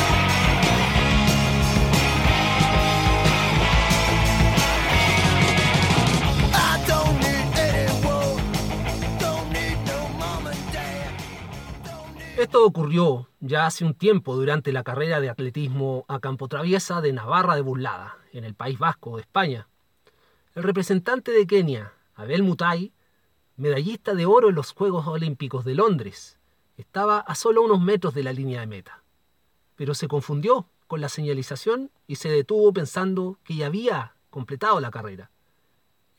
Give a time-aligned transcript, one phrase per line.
[12.45, 17.11] Esto ocurrió ya hace un tiempo durante la carrera de atletismo a campo traviesa de
[17.11, 19.67] Navarra de Burlada, en el País Vasco de España.
[20.53, 22.93] El representante de Kenia, Abel Mutai,
[23.57, 26.37] medallista de oro en los Juegos Olímpicos de Londres,
[26.77, 29.01] estaba a solo unos metros de la línea de meta.
[29.75, 34.91] Pero se confundió con la señalización y se detuvo pensando que ya había completado la
[34.91, 35.31] carrera.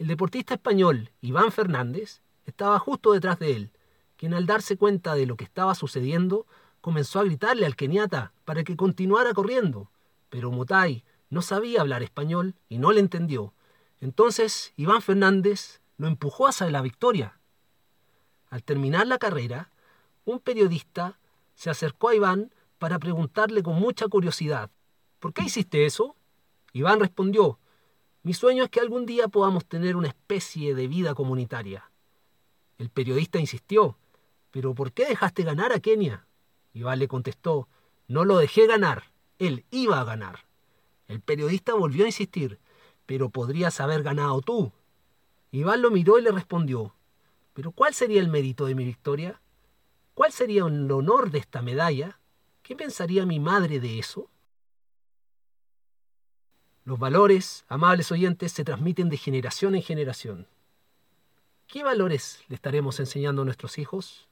[0.01, 3.71] El deportista español Iván Fernández estaba justo detrás de él
[4.17, 6.47] quien al darse cuenta de lo que estaba sucediendo,
[6.81, 9.91] comenzó a gritarle al keniata para que continuara corriendo.
[10.31, 13.55] Pero Mutai no sabía hablar español y no le entendió.
[14.01, 17.41] Entonces Iván Fernández lo empujó hacia la victoria.
[18.49, 19.73] Al terminar la carrera,
[20.25, 21.19] un periodista
[21.55, 24.71] se acercó a Iván para preguntarle con mucha curiosidad,
[25.19, 26.17] ¿por qué hiciste eso?
[26.73, 27.59] Iván respondió,
[28.23, 31.91] mi sueño es que algún día podamos tener una especie de vida comunitaria.
[32.77, 33.97] El periodista insistió,
[34.57, 36.27] ¿Pero por qué dejaste ganar a Kenia?
[36.73, 37.69] Iván le contestó,
[38.09, 40.47] no lo dejé ganar, él iba a ganar.
[41.09, 42.59] El periodista volvió a insistir,
[43.05, 44.73] pero podrías haber ganado tú.
[45.51, 46.95] Iván lo miró y le respondió,
[47.53, 49.43] ¿pero cuál sería el mérito de mi victoria?
[50.15, 52.19] ¿Cuál sería el honor de esta medalla?
[52.63, 54.31] ¿Qué pensaría mi madre de eso?
[56.87, 60.49] Los valores, amables oyentes, se transmiten de generación en generación.
[61.67, 64.26] ¿Qué valores le estaremos enseñando a nuestros hijos?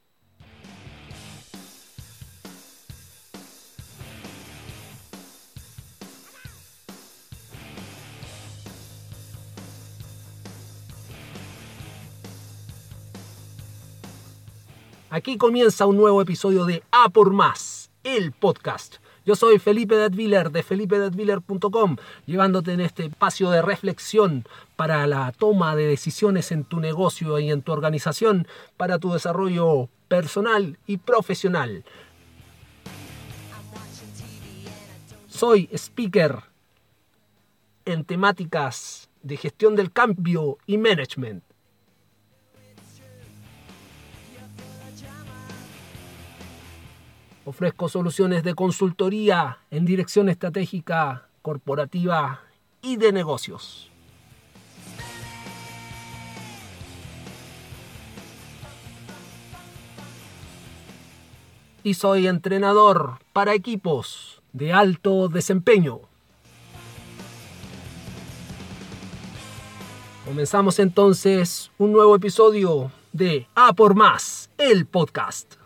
[15.14, 18.96] Aquí comienza un nuevo episodio de A por Más, el podcast.
[19.24, 24.44] Yo soy Felipe Dadviller de felipedadviller.com, llevándote en este espacio de reflexión
[24.74, 29.88] para la toma de decisiones en tu negocio y en tu organización, para tu desarrollo
[30.08, 31.84] personal y profesional.
[35.28, 36.40] Soy speaker
[37.84, 41.43] en temáticas de gestión del cambio y management.
[47.46, 52.40] Ofrezco soluciones de consultoría en dirección estratégica, corporativa
[52.80, 53.90] y de negocios.
[61.82, 66.00] Y soy entrenador para equipos de alto desempeño.
[70.24, 75.63] Comenzamos entonces un nuevo episodio de A por Más, el podcast.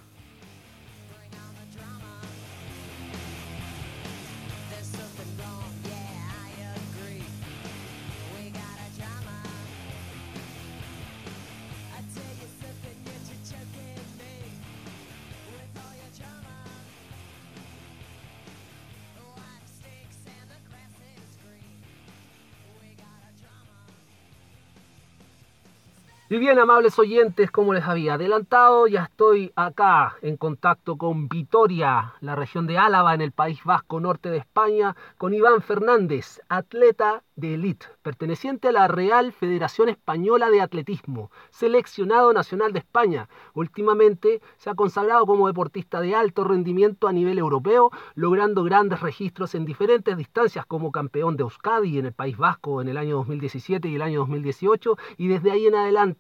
[26.31, 32.13] Y bien, amables oyentes, como les había adelantado, ya estoy acá en contacto con Vitoria,
[32.21, 37.23] la región de Álava, en el País Vasco Norte de España, con Iván Fernández, atleta
[37.35, 43.29] de élite, perteneciente a la Real Federación Española de Atletismo, seleccionado nacional de España.
[43.55, 49.55] Últimamente se ha consagrado como deportista de alto rendimiento a nivel europeo, logrando grandes registros
[49.55, 53.89] en diferentes distancias como campeón de Euskadi en el País Vasco en el año 2017
[53.89, 56.18] y el año 2018, y desde ahí en adelante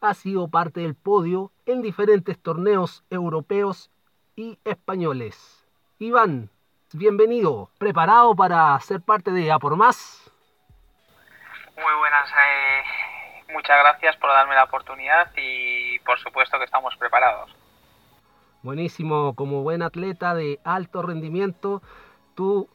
[0.00, 3.90] ha sido parte del podio en diferentes torneos europeos
[4.36, 5.66] y españoles.
[5.98, 6.50] Iván,
[6.92, 10.30] bienvenido, preparado para ser parte de A por Más.
[11.76, 17.54] Muy buenas, eh, muchas gracias por darme la oportunidad y por supuesto que estamos preparados.
[18.62, 21.82] Buenísimo, como buen atleta de alto rendimiento,
[22.34, 22.68] tú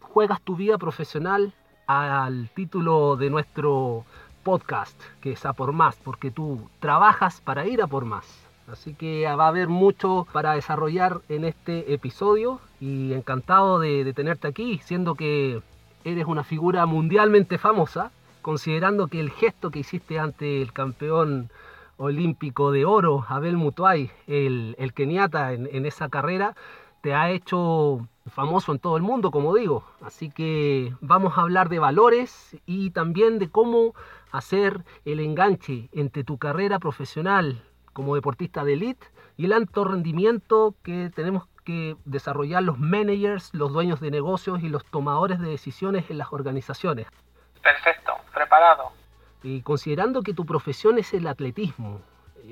[0.00, 1.54] juegas tu vida profesional
[1.86, 4.04] al título de nuestro
[4.42, 8.26] podcast, que es a por más, porque tú trabajas para ir a por más.
[8.70, 14.48] Así que va a haber mucho para desarrollar en este episodio y encantado de, tenerte
[14.48, 15.60] aquí, siendo que
[16.04, 21.50] eres una figura mundialmente famosa, considerando que el gesto que hiciste ante el campeón
[21.96, 26.54] olímpico de oro, Abel Mutuay, el, el keniata en, en esa carrera,
[27.02, 29.84] te ha hecho famoso en todo el mundo, como digo.
[30.00, 33.94] Así que vamos a hablar de valores y también de cómo
[34.32, 37.62] hacer el enganche entre tu carrera profesional
[37.92, 39.06] como deportista de elite
[39.36, 44.68] y el alto rendimiento que tenemos que desarrollar los managers, los dueños de negocios y
[44.68, 47.06] los tomadores de decisiones en las organizaciones.
[47.62, 48.92] Perfecto, preparado.
[49.42, 52.00] Y considerando que tu profesión es el atletismo,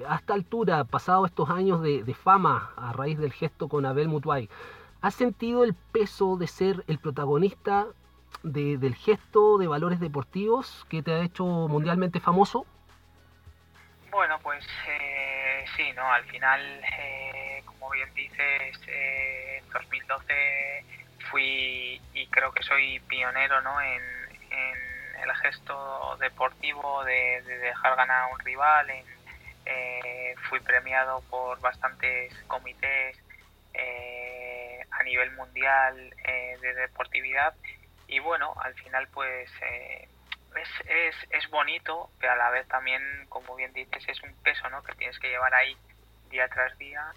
[0.06, 4.08] a esta altura, pasado estos años de, de fama a raíz del gesto con Abel
[4.08, 4.48] Mutuay,
[5.00, 7.86] ¿has sentido el peso de ser el protagonista
[8.42, 12.66] de, del gesto de valores deportivos que te ha hecho mundialmente famoso?
[14.10, 16.10] Bueno, pues eh, sí, ¿no?
[16.12, 16.60] Al final,
[16.98, 20.84] eh, como bien dices, eh, en 2012
[21.30, 23.80] fui y creo que soy pionero, ¿no?
[23.80, 24.02] En,
[25.22, 28.88] el gesto deportivo de, de, dejar ganar a un rival.
[28.88, 29.04] En,
[29.66, 33.18] eh, fui premiado por bastantes comités
[33.74, 37.54] eh, a nivel mundial eh, de deportividad
[38.06, 39.50] y bueno, al final pues
[40.56, 44.68] es, es, es, bonito, pero a la vez también, como bien dices, es un peso
[44.70, 44.82] ¿no?
[44.82, 45.76] que tienes que llevar ahí
[46.30, 47.12] día tras día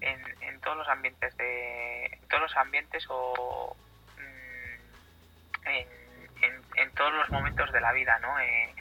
[0.00, 3.76] en, en todos los ambientes de en todos los ambientes o
[4.16, 5.88] mm, en,
[6.42, 8.38] en, en, todos los momentos de la vida, ¿no?
[8.38, 8.74] Eh,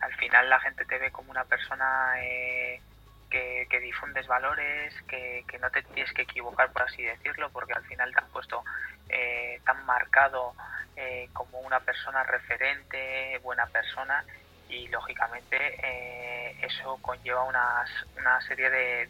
[0.00, 2.80] al final la gente te ve como una persona eh,
[3.30, 7.84] que, que, difundes valores, que, no te tienes que equivocar, por así decirlo, porque al
[7.84, 8.62] final te han puesto
[9.08, 10.54] eh, tan marcado
[10.96, 14.24] eh, como una persona referente, buena persona,
[14.68, 19.08] y lógicamente eh, eso conlleva unas, una serie de,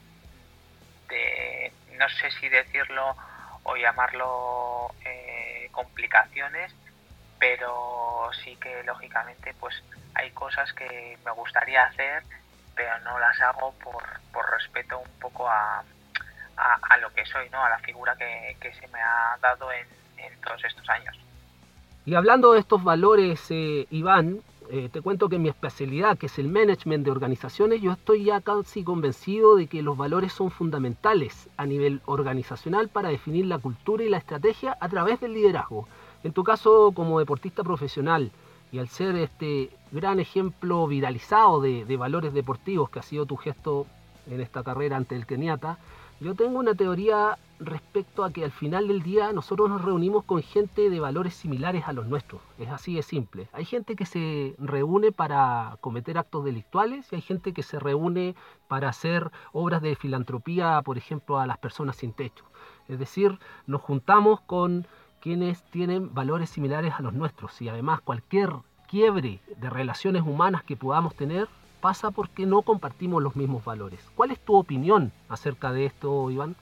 [1.08, 3.16] de, no sé si decirlo
[3.62, 6.74] o llamarlo eh, complicaciones,
[7.38, 9.82] pero sí que lógicamente pues
[10.14, 12.22] hay cosas que me gustaría hacer,
[12.76, 14.02] pero no las hago por,
[14.32, 15.82] por respeto un poco a,
[16.56, 17.62] a, lo que soy, ¿no?
[17.62, 19.86] a la figura que, que se me ha dado en,
[20.18, 21.16] en, todos estos años.
[22.04, 26.38] Y hablando de estos valores, eh, Iván, eh, te cuento que mi especialidad, que es
[26.38, 31.48] el management de organizaciones, yo estoy ya casi convencido de que los valores son fundamentales
[31.56, 35.88] a nivel organizacional para definir la cultura y la estrategia a través del liderazgo.
[36.24, 38.32] En tu caso, como deportista profesional,
[38.76, 43.36] y al ser este gran ejemplo viralizado de, de, valores deportivos que ha sido tu
[43.38, 43.86] gesto
[44.26, 45.78] en esta carrera ante el Keniata,
[46.20, 50.42] yo tengo una teoría respecto a que al final del día nosotros nos reunimos con
[50.42, 52.42] gente de valores similares a los nuestros.
[52.58, 53.48] Es así de simple.
[53.54, 58.34] Hay gente que se reúne para cometer actos delictuales y hay gente que se reúne
[58.68, 62.44] para hacer obras de filantropía, por ejemplo, a las personas sin techo.
[62.88, 64.86] Es decir, nos juntamos con
[65.26, 68.50] quienes tienen valores similares a los nuestros y además cualquier
[68.88, 71.48] quiebre de relaciones humanas que podamos tener
[71.80, 73.98] pasa porque no compartimos los mismos valores.
[74.14, 76.54] ¿Cuál es tu opinión acerca de esto, Iván?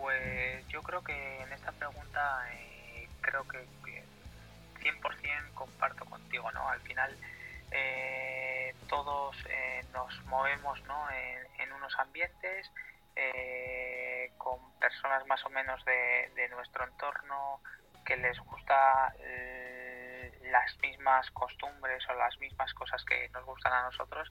[0.00, 4.04] Pues yo creo que en esta pregunta eh, creo que, que,
[4.88, 6.68] 100% comparto contigo, ¿no?
[6.68, 7.16] Al final
[7.72, 11.10] eh, todos eh, nos movemos ¿no?
[11.10, 12.70] en, en unos ambientes
[13.16, 17.60] eh, con personas más o menos de, nuestro entorno
[18.04, 23.82] que les gusta eh, las mismas costumbres o las mismas cosas que nos gustan a
[23.84, 24.30] nosotros.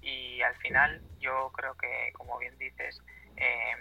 [0.00, 3.00] Y al final yo creo que como bien dices
[3.36, 3.74] eh,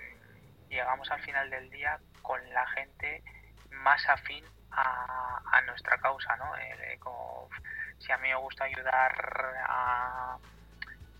[0.69, 3.23] llegamos al final del día con la gente
[3.71, 7.49] más afín a, a nuestra causa no eh, como,
[7.99, 9.13] si a mí me gusta ayudar
[9.67, 10.37] a,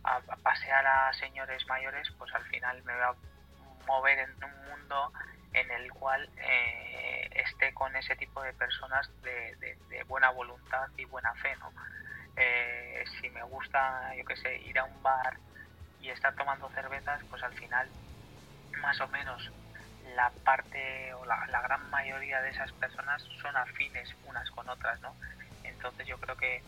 [0.07, 5.11] a, pasear a señores mayores pues al final me voy a mover en un mundo
[5.53, 10.87] en el cual eh, esté con ese tipo de personas de, de, de, buena voluntad
[10.97, 11.71] y buena fe, ¿no?
[12.35, 15.37] Eh, si me gusta, yo qué sé, ir a un bar
[16.01, 17.89] y estar tomando cervezas, pues al final,
[18.81, 19.51] más o menos,
[20.15, 24.99] la parte o la, la gran mayoría de esas personas son afines unas con otras,
[25.01, 25.15] ¿no?
[25.63, 26.61] Entonces yo creo que,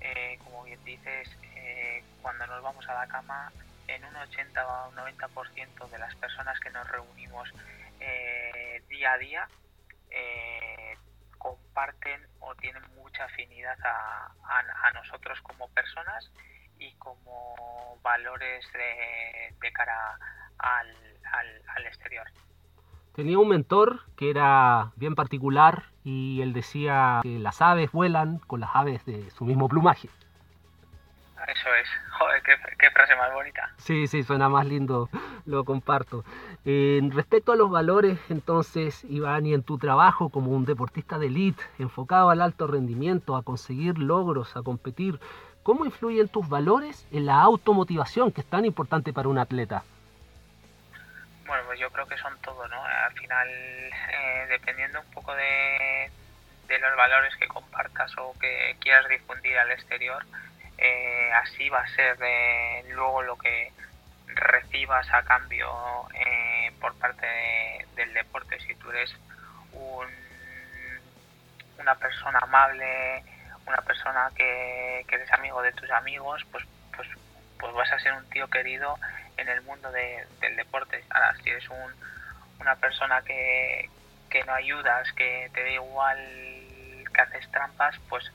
[0.00, 1.28] eh, como bien dices,
[1.66, 3.52] eh, cuando nos vamos a la cama,
[3.88, 7.52] en un 80 o un 90% de las personas que nos reunimos
[8.00, 9.48] eh, día a día
[10.10, 10.96] eh,
[11.38, 16.30] comparten o tienen mucha afinidad a, nosotros como personas
[16.78, 20.18] y como valores de, cara
[20.58, 22.26] al, exterior.
[23.14, 28.60] Tenía un mentor que era bien particular y él decía que las aves vuelan con
[28.60, 30.08] las aves de su mismo plumaje.
[31.46, 31.88] Eso es.
[32.18, 33.70] Joder, qué, frase más bonita.
[33.78, 35.08] Sí, sí, suena más lindo,
[35.46, 36.24] lo comparto.
[36.64, 41.26] Eh, respecto a los valores, entonces, Iván, y en tu trabajo como un deportista de
[41.26, 45.20] elite, enfocado al alto rendimiento, a conseguir logros, a competir,
[45.62, 49.84] ¿cómo influyen tus valores en la automotivación, que es tan importante para un atleta?
[51.46, 52.82] Bueno, pues yo creo que son todo, ¿no?
[52.82, 56.10] Al final, eh, dependiendo un poco de,
[56.66, 60.24] de los valores que compartas o que quieras difundir al exterior,
[60.78, 63.72] eh, así va a ser de, luego lo que
[64.26, 65.68] recibas a cambio
[66.14, 67.26] eh, por parte
[67.94, 68.58] del deporte.
[68.60, 69.14] Si tú eres
[69.72, 70.06] un,
[71.78, 73.22] una persona amable,
[73.66, 76.64] una persona que, eres amigo de tus amigos, pues,
[76.94, 77.08] pues,
[77.58, 78.98] pues vas a ser un tío querido
[79.36, 81.02] en el mundo del deporte.
[81.10, 81.94] Ahora, si eres un,
[82.60, 83.88] una persona que,
[84.28, 86.18] que no ayudas, que te da igual
[87.14, 88.30] que haces trampas, pues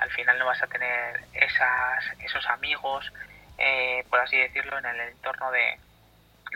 [0.00, 3.12] al final no vas a tener esas, esos amigos,
[3.58, 5.78] eh, por así decirlo, en el entorno de,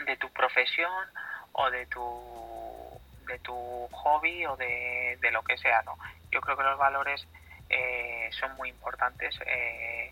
[0.05, 1.07] de tu profesión
[1.51, 3.53] o de tu, de tu
[3.91, 5.83] hobby o de, lo que sea.
[5.83, 5.95] ¿no?
[6.31, 7.27] Yo creo que los valores
[7.69, 9.39] eh, son muy importantes.
[9.45, 10.11] Eh,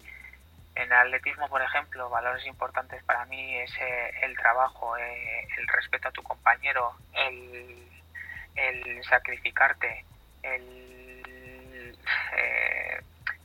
[0.76, 3.72] en atletismo, por ejemplo, valores importantes para mí es
[4.22, 7.88] el trabajo, el respeto a tu compañero, el,
[8.56, 10.04] el sacrificarte,
[10.42, 11.04] el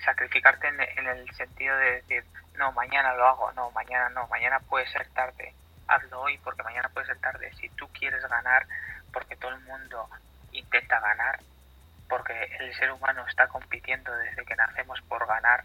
[0.04, 2.24] sacrificarte en, el sentido de decir,
[2.54, 5.54] no, mañana lo hago, no, mañana no, mañana puede ser tarde,
[5.86, 7.52] hazlo hoy porque mañana puede ser tarde.
[7.60, 8.66] Si tú quieres ganar,
[9.12, 10.08] porque todo el mundo
[10.52, 11.40] intenta ganar,
[12.08, 15.64] porque el ser humano está compitiendo desde que nacemos por ganar,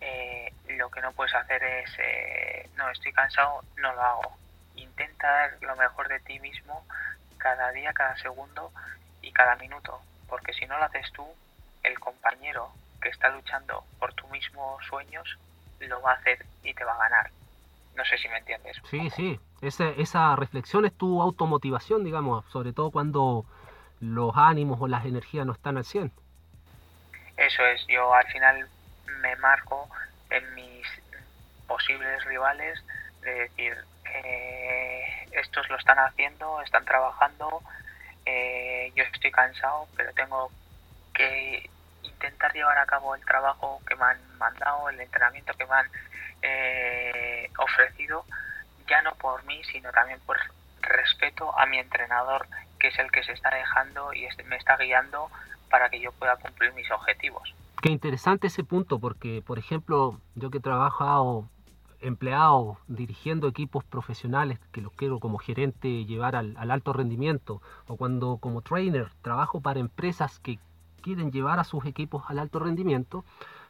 [0.00, 4.36] eh, lo que no puedes hacer es, eh, no, estoy cansado, no lo hago.
[4.74, 6.86] Intenta dar lo mejor de ti mismo
[7.38, 8.72] cada día, cada segundo
[9.22, 11.26] y cada minuto, porque si no lo haces tú,
[11.82, 12.72] el compañero
[13.06, 15.38] que está luchando por tus mismos sueños
[15.78, 17.30] lo va a hacer y te va a ganar.
[17.94, 18.76] No sé si me entiendes.
[18.90, 19.38] Sí, sí.
[19.62, 23.44] Esa, esa reflexión es tu automotivación, digamos, sobre todo cuando
[24.00, 26.10] los ánimos o las energías no están al 100.
[27.36, 28.68] Eso es, yo al final
[29.20, 29.88] me marco
[30.30, 30.86] en mis
[31.68, 32.82] posibles rivales
[33.22, 33.76] de decir,
[34.14, 37.62] eh, estos lo están haciendo, están trabajando,
[38.24, 40.50] eh, yo estoy cansado, pero tengo
[41.14, 41.70] que
[42.16, 45.86] intentar llevar a cabo el trabajo que me han mandado, el entrenamiento que me han
[46.42, 48.24] eh, ofrecido,
[48.88, 50.38] ya no por mí, sino también por
[50.80, 52.46] respeto a mi entrenador,
[52.78, 55.30] que es el que se está dejando y me está guiando
[55.70, 57.54] para que yo pueda cumplir mis objetivos.
[57.82, 61.48] Qué interesante ese punto, porque, por ejemplo, yo que he trabajado
[62.00, 67.96] empleado dirigiendo equipos profesionales que los quiero como gerente llevar al, al, alto rendimiento o
[67.96, 70.58] cuando como trainer trabajo para empresas que
[71.06, 73.24] quieren llevar a sus equipos al alto rendimiento,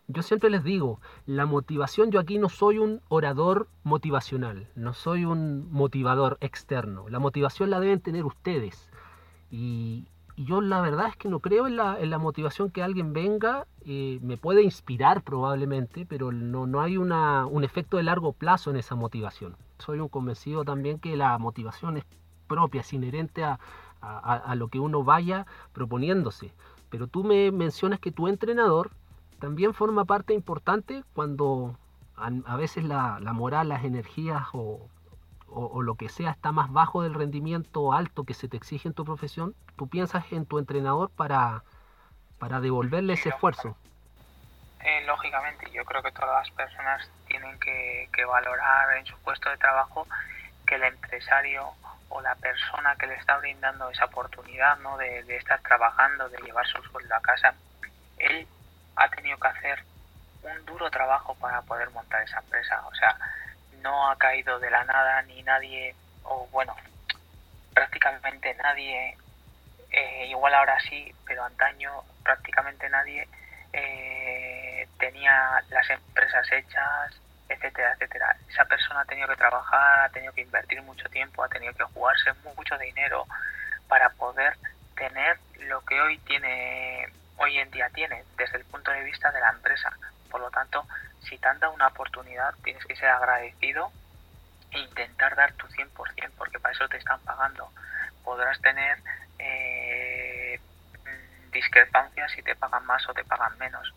[0.09, 5.26] yo siempre les digo, la motivación, yo aquí no soy un orador motivacional, no soy
[5.26, 8.88] un motivador externo, la motivación la deben tener ustedes.
[9.50, 13.14] Y, yo la verdad es que no creo en la, en la motivación que alguien
[13.14, 18.35] venga, eh, me puede inspirar probablemente, pero no, no hay una, un efecto de largo
[18.35, 19.57] plazo en esa motivación.
[19.78, 22.05] Soy un convencido también que la motivación es
[22.49, 23.59] propia, es inherente a,
[24.02, 26.52] a lo que uno vaya proponiéndose.
[26.90, 28.90] Pero tú me mencionas que tu entrenador
[29.38, 31.78] también forma parte importante cuando
[32.16, 34.88] a, veces la, moral, las energías o,
[35.83, 39.05] lo que sea está más bajo del rendimiento alto que se te exige en tu
[39.05, 41.62] profesión, tú piensas en tu entrenador para,
[42.38, 43.76] para devolverle ese esfuerzo.
[44.81, 49.49] Eh, lógicamente, yo creo que todas las personas tienen que, que valorar en su puesto
[49.49, 50.07] de trabajo
[50.66, 51.62] que el empresario
[52.08, 54.96] o la persona que le está brindando esa oportunidad ¿no?
[54.96, 57.54] de, estar trabajando, de llevar su sueldo a casa,
[58.18, 58.46] él
[58.96, 59.84] ha tenido que hacer
[60.42, 62.86] un duro trabajo para poder montar esa empresa.
[62.86, 63.16] O sea,
[63.82, 66.75] no ha caído de la nada ni nadie, o bueno,
[67.75, 69.16] prácticamente nadie,
[69.90, 73.28] eh, igual ahora sí, pero antaño prácticamente nadie
[73.72, 78.37] eh, tenía las empresas hechas, etcétera, etcétera.
[78.49, 81.85] Esa persona ha tenido que trabajar, ha tenido que invertir mucho tiempo, ha tenido que
[81.85, 83.26] jugarse mucho dinero
[83.88, 84.57] para poder
[84.97, 85.38] tener
[85.69, 89.50] lo que hoy tiene, hoy en día tiene, desde el punto de vista de la
[89.50, 89.93] empresa.
[90.31, 90.87] Por lo tanto,
[91.21, 93.91] si te han dado una oportunidad, tienes que ser agradecido
[94.73, 97.71] e intentar dar tu 100%, porque para eso te están pagando.
[98.25, 98.99] Podrás tener
[99.38, 100.61] eh,
[101.53, 103.95] discrepancias si te pagan más o te pagan menos,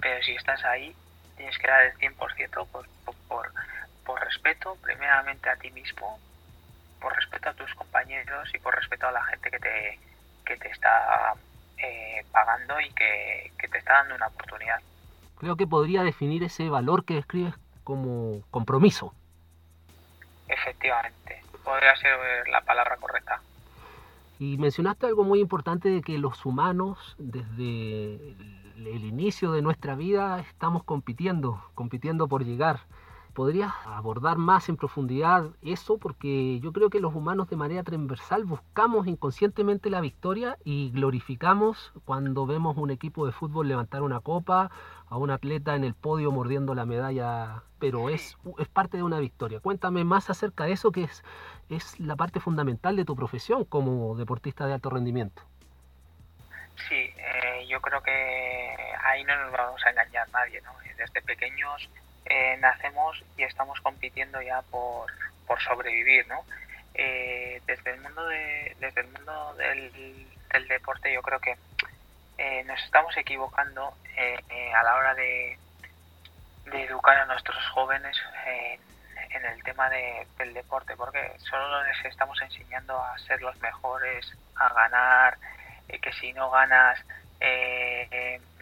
[0.00, 0.94] pero si estás ahí,
[1.36, 3.52] tienes que dar el 100% por, por,
[4.04, 6.18] por, respeto, primeramente a ti mismo,
[7.00, 9.98] por respeto a tus compañeros y por respeto a la gente que te,
[10.44, 11.34] que te está
[11.78, 14.80] eh, pagando y que, te está dando una oportunidad.
[15.38, 19.14] Creo que podría definir ese valor que describes como compromiso.
[20.46, 23.40] Efectivamente, podría ser la palabra correcta.
[24.38, 28.34] Y mencionaste algo muy importante de que los humanos desde
[28.76, 32.80] el inicio de nuestra vida estamos compitiendo, compitiendo por llegar.
[33.34, 35.96] ¿Podrías abordar más en profundidad eso?
[35.96, 41.92] Porque yo creo que los humanos de manera transversal buscamos inconscientemente la victoria y glorificamos
[42.04, 44.70] cuando vemos un equipo de fútbol levantar una copa,
[45.08, 49.18] a un atleta en el podio mordiendo la medalla, pero es, es parte de una
[49.18, 49.60] victoria.
[49.60, 51.24] Cuéntame más acerca de eso que es,
[51.70, 55.42] es la parte fundamental de tu profesión como deportista de alto rendimiento.
[56.88, 57.10] Sí,
[57.72, 60.76] yo creo que ahí no nos vamos a engañar nadie, ¿no?
[60.98, 61.88] Desde pequeños
[62.26, 65.10] eh, nacemos y estamos compitiendo ya por,
[65.46, 66.44] por sobrevivir, ¿no?
[66.94, 71.56] Eh, desde el mundo de, desde el mundo del, del deporte yo creo que
[72.36, 73.94] eh, nos estamos equivocando
[74.74, 75.58] a la hora de,
[76.66, 78.14] de, educar a nuestros jóvenes
[79.30, 84.30] en, el tema de, del deporte porque solo les estamos enseñando a ser los mejores,
[84.56, 85.38] a ganar,
[85.88, 87.02] que si no ganas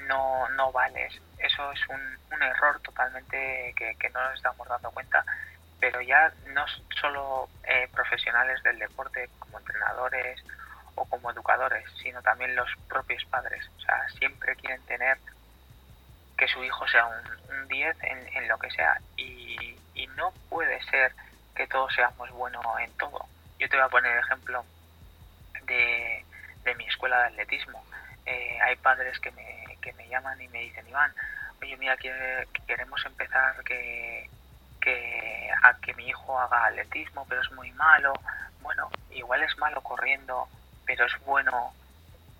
[0.09, 2.01] no, no vales eso es un,
[2.33, 5.25] un error totalmente que, no nos estamos dando cuenta,
[5.79, 6.65] pero ya no
[7.01, 10.43] solo eh, profesionales del deporte como entrenadores
[10.97, 13.69] o como educadores, sino también los propios padres.
[13.79, 15.19] O sea, siempre quieren tener
[16.37, 20.83] que su hijo sea un 10 en, en, lo que sea y, y no puede
[20.85, 21.13] ser
[21.55, 23.27] que todos seamos buenos en todo.
[23.59, 24.65] Yo te voy a poner el ejemplo
[25.65, 26.25] de,
[26.65, 27.85] de mi escuela de atletismo.
[28.31, 31.13] Eh, hay padres que me, que me llaman y me dicen, Iván,
[31.61, 34.31] oye, mira, que, queremos empezar que,
[34.81, 38.13] que, a que mi hijo haga atletismo, pero es muy malo.
[38.61, 40.49] Bueno, igual es malo corriendo,
[40.87, 41.75] pero es bueno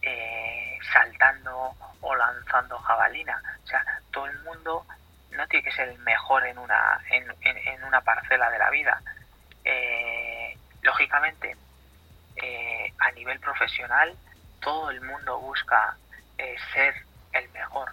[0.03, 3.43] eh, saltando o lanzando jabalina.
[3.65, 4.87] O sea, todo el mundo
[5.33, 9.03] no tiene que ser el mejor en una, en, en, una parcela de la vida.
[9.65, 11.57] Eh, lógicamente,
[12.99, 14.17] a nivel profesional,
[14.61, 15.97] todo el mundo busca
[16.73, 16.95] ser
[17.33, 17.93] el mejor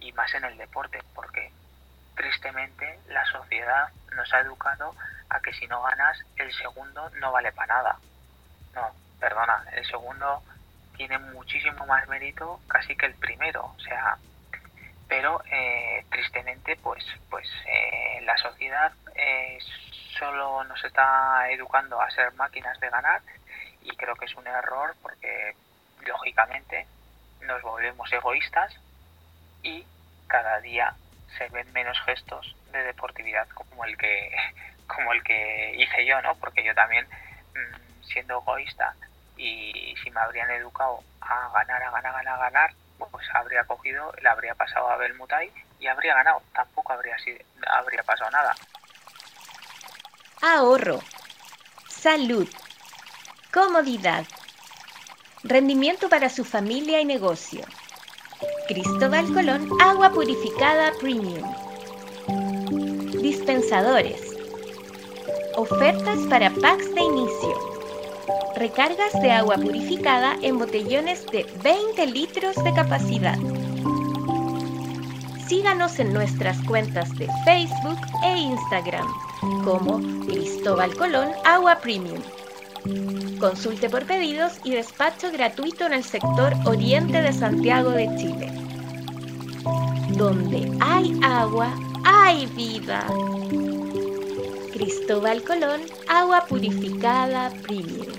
[0.00, 1.50] y más en el deporte, porque
[2.14, 4.94] tristemente la sociedad nos ha educado
[5.28, 7.98] a que si no ganas el segundo no vale para nada.
[8.74, 8.90] No,
[9.20, 10.42] perdona, el segundo
[10.96, 14.16] tiene muchísimo más mérito casi que el primero, o sea,
[15.08, 19.58] pero eh, tristemente pues pues eh, la sociedad eh,
[20.18, 23.20] solo nos está educando a ser máquinas de ganar
[23.86, 25.54] y creo que es un error porque
[26.06, 26.86] lógicamente
[27.40, 28.74] nos volvemos egoístas
[29.62, 29.86] y
[30.26, 30.94] cada día
[31.38, 34.34] se ven menos gestos de deportividad como el que
[34.86, 36.34] como el que hice yo, ¿no?
[36.36, 38.94] Porque yo también mm, siendo egoísta
[39.36, 43.64] y si me habrían educado a ganar, a ganar, a ganar, a ganar, pues habría
[43.64, 46.42] cogido, le habría pasado a Belmutai y habría ganado.
[46.54, 48.54] Tampoco habría sido, habría pasado nada.
[50.42, 51.00] Ahorro,
[51.88, 52.48] salud,
[53.56, 54.26] comodidad,
[55.42, 57.60] rendimiento para su familia y negocio
[58.68, 61.42] Cristóbal Colón Agua Purificada Premium.
[63.22, 64.36] Dispensadores.
[65.54, 67.54] Ofertas para packs de inicio.
[68.56, 73.38] Recargas de agua purificada en botellones de 20 litros de capacidad.
[75.48, 79.06] Síganos en nuestras cuentas de Facebook e Instagram
[79.64, 82.20] como Cristóbal Colón Agua Premium.
[83.38, 88.50] Consulte por pedidos y despacho gratuito en el sector oriente de Santiago de Chile.
[90.16, 91.72] Donde hay agua,
[92.04, 93.06] hay vida.
[94.72, 98.12] Cristóbal Colón, agua purificada premium.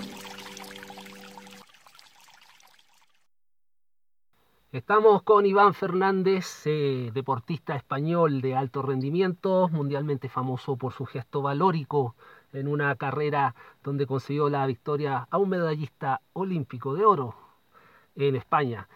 [4.70, 11.40] Estamos con Iván Fernández, eh, deportista español de alto rendimiento, mundialmente famoso por su gesto
[11.40, 12.14] valórico
[12.52, 17.34] en una carrera donde consiguió la victoria a un medallista olímpico de oro
[18.16, 18.88] en España.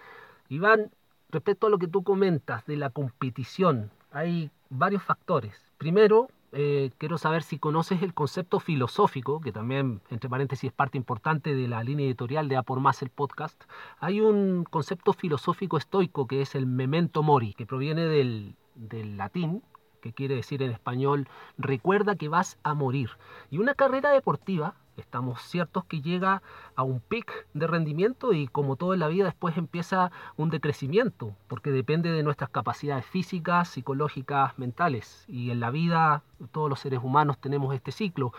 [0.48, 0.90] Iván,
[1.30, 5.54] respecto a lo que tú comentas de la competición, hay varios factores.
[5.78, 10.98] Primero, eh, quiero saber si conoces el concepto filosófico, que también, entre paréntesis, es parte
[10.98, 13.62] importante de la línea editorial de A por Más el podcast.
[13.98, 19.62] Hay un concepto filosófico estoico que es el memento mori, que proviene del, del latín
[20.02, 23.10] que quiere decir en español, recuerda que vas a morir.
[23.50, 26.42] Y una carrera deportiva, estamos ciertos que llega
[26.76, 31.34] a un pic de rendimiento y como todo en la vida después empieza un decrecimiento,
[31.48, 35.24] porque depende de nuestras capacidades físicas, psicológicas, mentales.
[35.28, 38.32] Y en la vida todos los seres humanos tenemos este ciclo.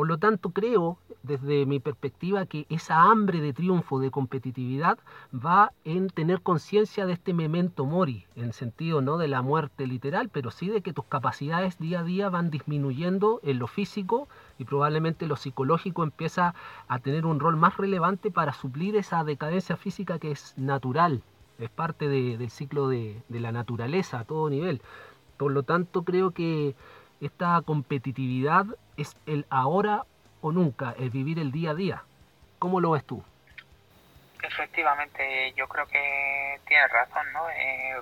[0.00, 4.98] Por lo tanto, creo, desde mi perspectiva, que esa hambre de triunfo, de competitividad,
[5.34, 10.30] va en tener conciencia de este memento mori, en sentido no de la muerte literal,
[10.30, 14.26] pero sí de que tus capacidades día a día van disminuyendo en lo físico
[14.58, 16.54] y probablemente lo psicológico empieza
[16.88, 21.22] a tener un rol más relevante para suplir esa decadencia física que es natural,
[21.58, 24.80] es parte del ciclo de la naturaleza a todo nivel.
[25.36, 26.74] Por lo tanto, creo que
[27.20, 30.04] esta competitividad es el ahora
[30.40, 32.02] o nunca, el vivir el día a día.
[32.58, 33.22] ¿Cómo lo ves tú?
[34.42, 37.48] Efectivamente, yo creo que tienes razón, ¿no?
[37.50, 37.96] Eh,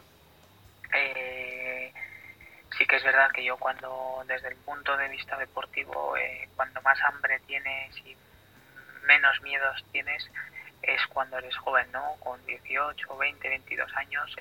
[0.95, 1.93] eh,
[2.77, 6.81] sí que es verdad que yo cuando, desde el punto de vista deportivo, eh, cuando
[6.83, 8.17] más hambre tienes y
[9.05, 10.31] menos miedos tienes,
[10.83, 12.15] es cuando eres joven, ¿no?
[12.21, 14.37] Con 18, 20, 22 años,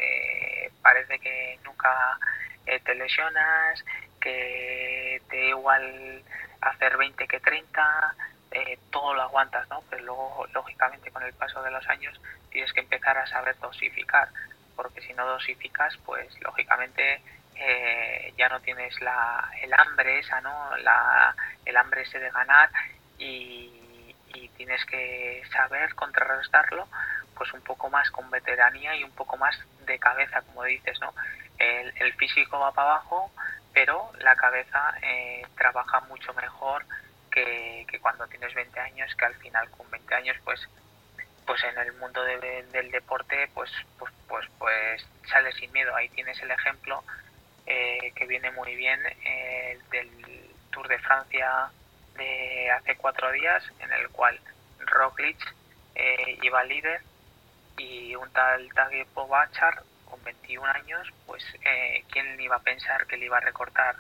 [0.84, 2.20] parece que nunca
[2.66, 3.84] te lesionas,
[5.30, 6.24] te igual
[6.62, 8.16] hacer 20 que 30,
[8.52, 9.84] eh, todo lo aguantas, ¿no?
[9.90, 14.30] Pero luego, lógicamente, con el paso de los años tienes que empezar a saber dosificar,
[14.76, 17.22] porque si no dosificas, pues lógicamente
[17.56, 20.76] eh, ya no tienes la, el hambre esa, ¿no?
[20.78, 21.36] La,
[21.66, 22.70] el hambre ese de ganar
[23.18, 23.74] y,
[24.56, 26.88] tienes que saber contrarrestarlo
[27.36, 31.14] pues un poco más con veteranía y un poco más de cabeza, como dices, ¿no?
[31.60, 33.32] El, el físico va para abajo,
[33.78, 36.84] pero la cabeza eh, trabaja mucho mejor
[37.30, 40.68] que, cuando tienes 20 años, que al final con 20 años pues
[41.46, 45.96] pues en el mundo del deporte pues, pues pues pues sales sin miedo.
[45.96, 47.04] Ahí tienes el ejemplo
[47.68, 50.10] eh, que viene muy bien eh, del
[50.72, 51.70] Tour de Francia
[52.16, 54.40] de hace cuatro días, en el cual
[54.80, 55.38] Roglic
[56.42, 57.02] iba líder
[57.78, 63.18] y un tal Tadej Pogacar con 21 años, pues eh, ¿quién iba a pensar que
[63.18, 63.96] le iba a recortar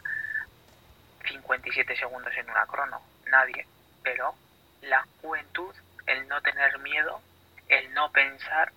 [1.28, 3.02] 57 segundos en una crono?
[3.30, 3.66] Nadie.
[4.04, 4.36] Pero
[4.82, 7.22] la juventud, el no tener miedo,
[7.68, 8.72] el no pensar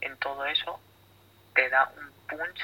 [0.00, 0.80] en todo eso,
[1.54, 2.60] te da un punch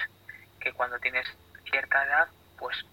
[0.61, 1.27] que cuando tienes
[1.71, 2.85] cierta edad, pues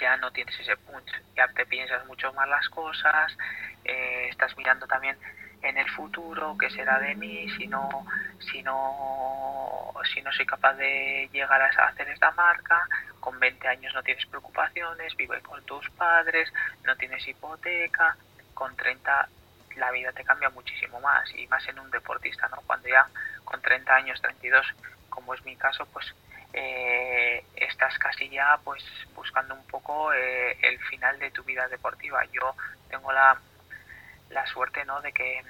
[0.00, 3.36] ya no tienes ese punch, ya te piensas mucho más las cosas,
[3.84, 5.16] eh, estás mirando también
[5.62, 8.06] en el futuro, qué será de mí, si no,
[8.38, 12.88] si no, si no soy capaz de llegar a hacer esta marca,
[13.20, 16.52] con 20 años no tienes preocupaciones, vive con tus padres,
[16.84, 18.16] no tienes hipoteca,
[18.54, 19.28] con 30
[19.76, 22.58] la vida te cambia muchísimo más y más en un deportista, ¿no?
[22.66, 23.08] Cuando ya
[23.44, 24.66] con 30 años, 32,
[25.08, 26.14] como es mi caso, pues
[26.52, 32.24] eh, estás casi ya pues buscando un poco eh, el final de tu vida deportiva.
[32.32, 32.54] Yo
[32.90, 33.38] tengo la
[34.32, 35.00] la suerte ¿no?
[35.00, 35.42] de, que,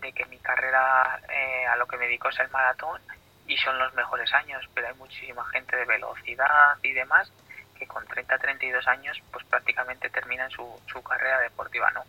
[0.00, 3.00] de que mi carrera eh, a lo que me dedico es el maratón
[3.46, 7.30] y son los mejores años, pero hay muchísima gente de velocidad y demás
[7.78, 12.02] que con 30, 32 años pues prácticamente terminan su, su carrera deportiva, ¿no?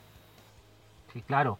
[1.12, 1.60] Sí, claro.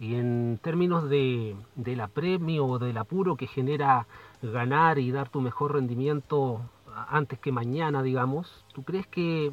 [0.00, 4.06] Y en términos de, de la premio o del apuro que genera
[4.42, 6.62] ganar y dar tu mejor rendimiento
[7.08, 9.52] antes que mañana, digamos, ¿tú crees que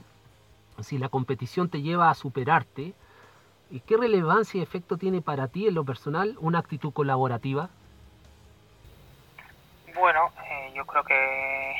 [0.81, 2.93] si la competición te lleva a superarte,
[3.71, 7.69] ¿Y qué relevancia y efecto tiene para ti en lo personal una actitud colaborativa?
[9.95, 11.75] Bueno, eh, yo creo que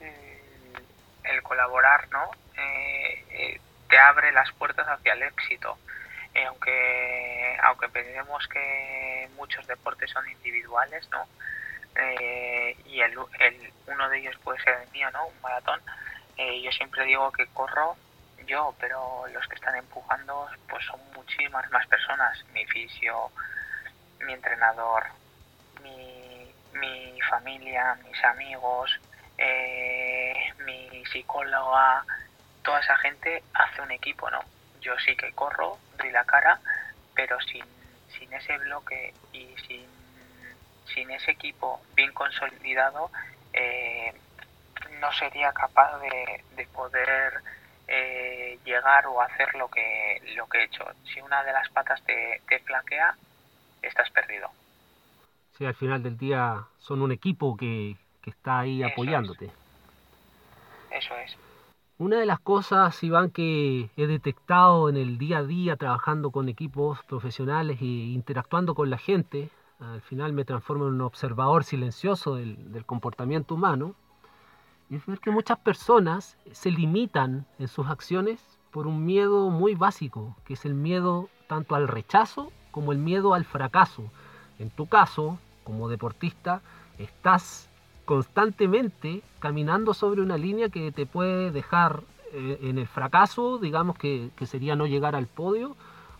[0.00, 2.30] mm, el colaborar, ¿no?
[2.56, 5.76] Eh, eh, te abre las puertas hacia el éxito.
[6.46, 11.26] aunque aunque pensemos que muchos deportes son individuales, ¿no?
[12.86, 15.26] y el, el, uno de ellos puede ser el mío, ¿no?
[15.26, 15.80] Un maratón.
[16.36, 17.96] yo siempre digo que corro
[18.46, 23.30] yo, pero los que están empujando pues son muchísimas más personas, mi fisio,
[24.20, 25.04] mi entrenador,
[25.82, 29.00] mi, mi familia, mis amigos,
[29.38, 32.04] eh, mi psicóloga,
[32.62, 34.40] toda esa gente hace un equipo, ¿no?
[34.80, 36.60] Yo sí que corro, doy la cara,
[37.14, 37.64] pero sin,
[38.18, 39.86] sin ese bloque y sin,
[40.92, 43.10] sin ese equipo bien consolidado,
[43.52, 44.12] eh,
[45.00, 47.42] no sería capaz de, de poder
[47.88, 50.84] eh, llegar o hacer lo que, lo que he hecho.
[51.12, 53.14] Si una de las patas te, te flaquea,
[53.82, 54.48] estás perdido.
[55.56, 59.50] Sí, al final del día son un equipo que, que está ahí apoyándote.
[60.90, 61.36] Eso es.
[61.96, 66.48] Una de las cosas, Iván, que he detectado en el día a día trabajando con
[66.48, 72.34] equipos profesionales e interactuando con la gente, al final me transformo en un observador silencioso
[72.34, 73.94] del, del comportamiento humano,
[74.96, 80.36] es ver que muchas personas se limitan en sus acciones por un miedo muy básico,
[80.44, 84.10] que es el miedo tanto al rechazo como el miedo al fracaso.
[84.58, 86.60] En tu caso, como deportista,
[86.98, 87.68] estás
[88.04, 92.02] constantemente caminando sobre una línea que te puede dejar
[92.32, 95.76] eh, en el fracaso, digamos que, que, sería no llegar al podio,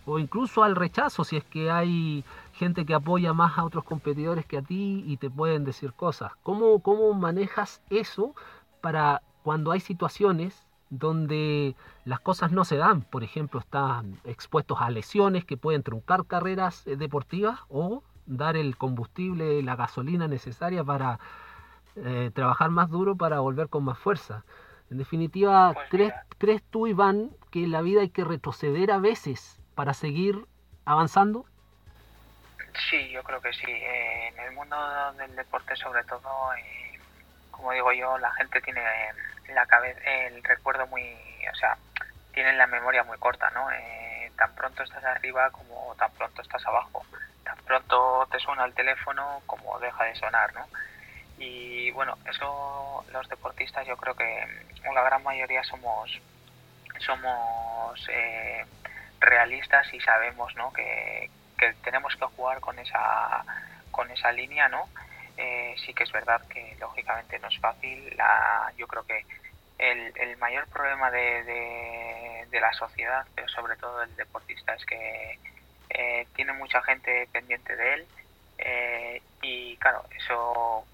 [0.07, 4.47] o incluso al rechazo, si es que hay gente que apoya más a otros competidores
[4.47, 6.33] que a ti y te pueden decir cosas.
[6.43, 8.35] ¿Cómo, cómo manejas eso
[8.85, 13.01] para cuando hay situaciones donde las cosas no se dan?
[13.01, 18.77] Por ejemplo, están expuestos a lesiones que pueden truncar carreras eh, deportivas o dar el
[18.77, 21.19] combustible, la gasolina necesaria para
[21.97, 24.45] eh, trabajar más duro para volver con más fuerza.
[24.91, 28.99] En definitiva, pues ¿crees, ¿crees tú, Iván, que en la vida hay que retroceder a
[28.99, 30.45] veces para seguir
[30.85, 31.47] avanzando?
[32.91, 33.71] Sí, yo creo que sí.
[33.71, 34.77] Eh, en el mundo
[35.17, 36.84] del deporte, sobre todo, eh,
[37.65, 38.83] como digo yo, la gente tiene
[39.49, 41.17] la cabeza, el recuerdo muy,
[41.51, 41.79] o sea,
[42.35, 43.67] tienen la memoria muy corta, ¿no?
[44.37, 47.07] tan pronto estás arriba como tan pronto estás abajo.
[47.43, 50.67] Tan pronto te suena el teléfono como deja de sonar, ¿no?
[51.39, 54.47] Y bueno, eso los deportistas yo creo que
[54.93, 56.21] la gran mayoría somos
[56.99, 58.67] somos eh,
[59.21, 60.71] realistas y sabemos ¿no?
[60.75, 61.31] que,
[61.83, 63.43] tenemos que jugar con esa
[63.91, 64.87] con esa línea no
[65.37, 69.25] eh, sí que es verdad que lógicamente no es fácil la, yo creo que
[69.79, 71.43] el, el mayor problema de,
[72.51, 75.39] de, la sociedad pero sobre todo del deportista es que
[75.91, 78.07] eh, tiene mucha gente pendiente de él
[79.43, 80.87] y claro eso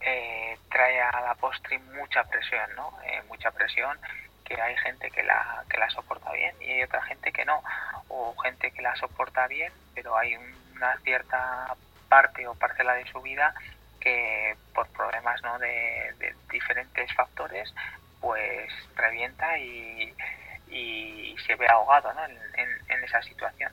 [0.00, 2.92] eh, trae a la postre mucha presión, ¿no?
[3.04, 3.98] Eh, mucha presión
[4.44, 7.62] que hay gente que la, que la soporta bien y hay otra gente que no,
[8.08, 10.36] o gente que la soporta bien, pero hay
[10.74, 11.76] una cierta
[12.10, 13.54] parte o parcela de su vida
[14.00, 15.58] que por problemas ¿no?
[15.58, 17.72] de, diferentes factores
[18.20, 20.12] pues revienta y,
[20.68, 22.24] y se ve ahogado ¿no?
[22.24, 22.36] en,
[22.88, 23.72] en, esa situación.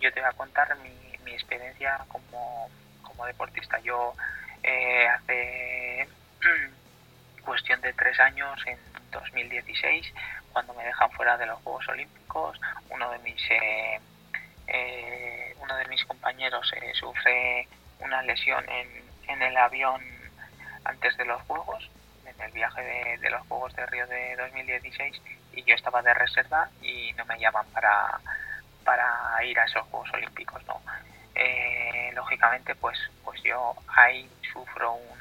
[0.00, 0.90] Yo te voy a contar mi,
[1.24, 2.68] mi experiencia como,
[3.02, 3.78] como deportista.
[3.80, 4.14] Yo
[4.62, 6.08] eh, hace
[7.44, 8.78] cuestión de tres años, en
[9.12, 10.12] 2016,
[10.52, 14.00] cuando me dejan fuera de los Juegos Olímpicos, uno de mis eh,
[14.68, 17.68] eh, uno de mis compañeros sufre
[18.00, 18.88] una lesión en,
[19.28, 20.02] en, el avión
[20.84, 21.90] antes de los Juegos,
[22.26, 26.68] en el viaje de, los Juegos de Río de 2016, y yo estaba de reserva
[26.82, 28.20] y no me llaman para,
[28.84, 30.80] para ir a esos Juegos Olímpicos, ¿no?
[31.34, 35.18] Eh, lógicamente pues pues yo ahí sufro un,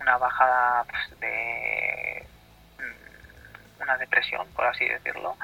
[0.00, 2.26] una bajada pues, de
[2.78, 5.34] mm, una depresión por así decirlo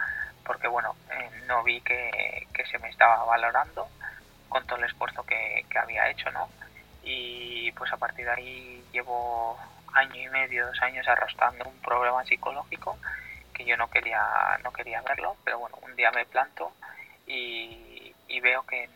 [0.45, 3.89] porque bueno eh, no vi que, se me estaba valorando
[4.49, 6.49] con todo el esfuerzo que, había hecho no
[7.03, 9.59] y pues a partir de ahí llevo
[9.95, 12.97] año y medio dos años arrastrando un problema psicológico
[13.53, 16.73] que yo no quería no quería verlo pero bueno un día me planto
[17.27, 18.89] y, veo que,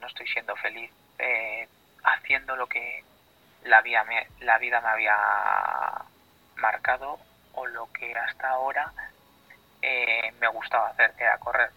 [0.00, 1.66] no estoy siendo feliz eh,
[2.02, 3.02] haciendo lo que
[3.64, 5.16] la vida, me, la vida me había
[6.56, 7.18] marcado
[7.54, 8.92] o lo que hasta ahora
[9.84, 11.70] eh, me gustaba hacer, que era correr.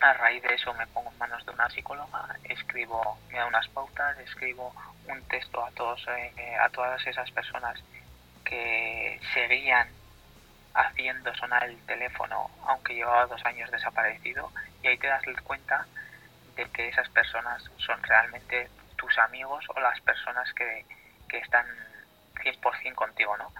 [0.00, 3.68] A raíz de eso me pongo en manos de una psicóloga, escribo, me da unas
[3.68, 4.74] pautas, escribo
[5.08, 7.82] un texto a todos, eh, a todas esas personas
[8.44, 9.88] que seguían
[10.74, 14.50] haciendo sonar el teléfono, aunque llevaba dos años desaparecido,
[14.82, 15.86] y ahí te das cuenta
[16.56, 20.84] de que esas personas son realmente tus amigos o las personas que,
[21.28, 21.66] que están
[22.34, 23.52] 100% contigo, ¿no?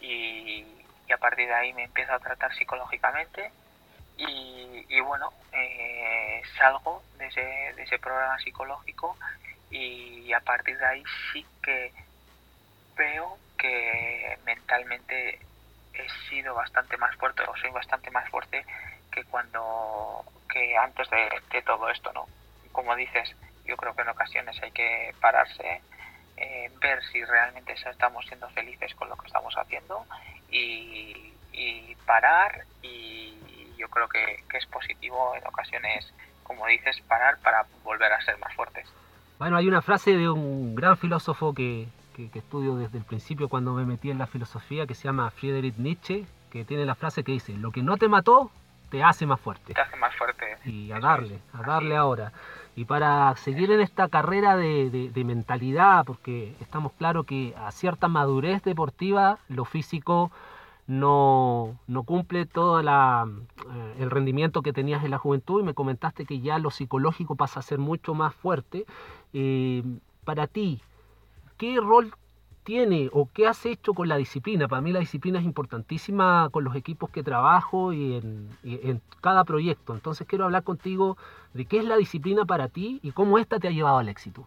[0.00, 0.79] Y,
[1.12, 3.50] a partir de ahí me empiezo a tratar psicológicamente
[4.16, 9.16] y, bueno, eh, salgo de ese, de ese programa psicológico
[9.70, 11.92] y a partir de ahí sí que
[12.96, 15.38] veo que mentalmente
[15.94, 18.64] he sido bastante más fuerte o soy bastante más fuerte
[19.10, 22.26] que cuando que antes de, todo esto no
[22.72, 25.82] como dices yo creo que en ocasiones hay que pararse
[26.36, 30.06] eh, ver si realmente estamos siendo felices con lo que estamos haciendo
[30.50, 31.16] y,
[32.06, 33.34] parar y
[33.76, 38.36] yo creo que, que es positivo en ocasiones como dices parar para volver a ser
[38.38, 38.88] más fuertes
[39.38, 41.86] bueno hay una frase de un gran filósofo que,
[42.28, 45.76] que, estudio desde el principio cuando me metí en la filosofía, que se llama Friedrich
[45.76, 48.50] Nietzsche, que tiene la frase que dice, lo que no te mató,
[48.90, 49.72] te hace más fuerte.
[49.72, 50.58] Te hace más fuerte.
[50.64, 52.32] Y a darle, a darle ahora.
[52.76, 58.08] Y para seguir en esta carrera de, de, mentalidad, porque estamos claros que a cierta
[58.08, 60.30] madurez deportiva, lo físico
[60.86, 65.74] no, no cumple todo la, eh, el rendimiento que tenías en la juventud y me
[65.74, 68.86] comentaste que ya lo psicológico pasa a ser mucho más fuerte.
[69.32, 69.82] Eh,
[70.24, 70.80] para ti,
[71.58, 72.14] ¿qué rol
[72.70, 74.68] tiene o qué has hecho con la disciplina?
[74.68, 79.92] Para mí la disciplina es importantísima con los equipos que trabajo y en, cada proyecto.
[79.92, 81.18] Entonces quiero hablar contigo
[81.52, 84.46] de qué es la disciplina para ti y cómo esta te ha llevado al éxito.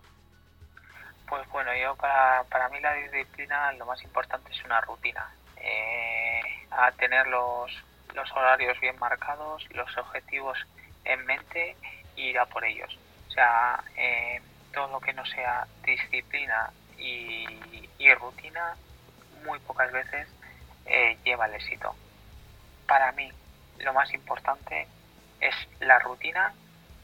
[1.28, 5.30] Pues bueno, yo para, para mí la disciplina lo más importante es una rutina.
[5.58, 7.72] eh, a tener los,
[8.16, 10.58] los horarios bien marcados, los objetivos
[11.04, 11.76] en mente
[12.16, 12.98] y ir a por ellos.
[13.28, 14.42] O sea, eh,
[14.74, 18.76] todo lo que no sea disciplina y, rutina,
[19.44, 20.28] muy pocas veces
[20.86, 21.96] eh, lleva al éxito.
[22.88, 23.32] Para mí,
[23.80, 24.88] lo más importante
[25.40, 26.54] es la rutina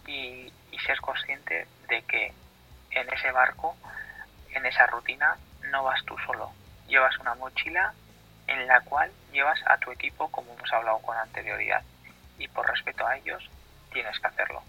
[0.05, 2.33] y, y ser consciente de que
[2.91, 3.75] en ese barco,
[4.51, 5.37] en esa rutina,
[5.71, 6.51] no vas tú solo.
[6.87, 7.93] Llevas una mochila
[8.47, 11.83] en la cual llevas a tu equipo como hemos hablado con anterioridad
[12.37, 13.49] y por respeto a ellos
[13.91, 14.63] tienes que hacerlo.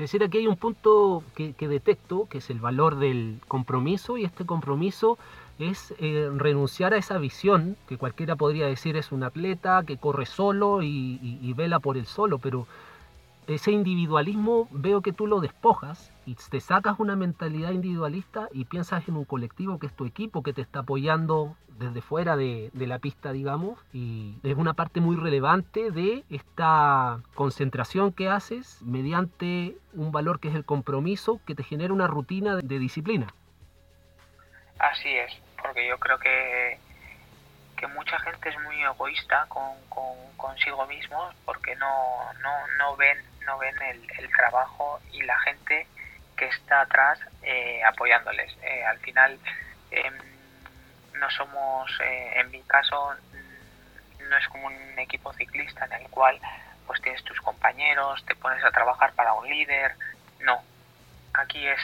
[0.00, 4.24] Es decir, aquí hay un punto que, detecto, que es el valor del compromiso, y
[4.24, 5.18] este compromiso
[5.58, 10.24] es eh, renunciar a esa visión, que cualquiera podría decir es un atleta que corre
[10.24, 12.66] solo y, vela por el solo, pero
[13.46, 19.08] ese individualismo veo que tú lo despojas y te sacas una mentalidad individualista y piensas
[19.08, 23.00] en un colectivo que es tu equipo, que te está apoyando desde fuera de, la
[23.00, 30.12] pista, digamos, y es una parte muy relevante de esta concentración que haces mediante un
[30.12, 33.26] valor que es el compromiso, que te genera una rutina de, disciplina.
[34.78, 36.78] Así es, porque yo creo que,
[37.76, 39.72] que mucha gente es muy egoísta con,
[40.36, 45.86] consigo mismos porque no, no, no ven, no ven el, trabajo y la gente
[46.40, 48.50] que está atrás eh, apoyándoles.
[48.62, 49.38] Eh, al final,
[49.90, 50.14] em,
[51.12, 53.14] no somos, eh, en mi caso,
[54.26, 56.40] no es como un equipo ciclista en el cual
[56.86, 59.94] pues tienes tus compañeros, te pones a trabajar para un líder.
[60.40, 60.62] No,
[61.34, 61.80] aquí es